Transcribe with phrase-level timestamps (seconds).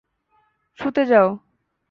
[0.79, 1.27] শুতে যাও।